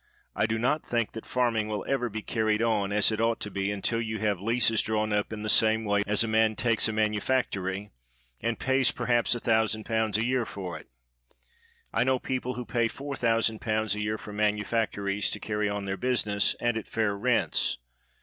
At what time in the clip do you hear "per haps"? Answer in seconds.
8.89-9.35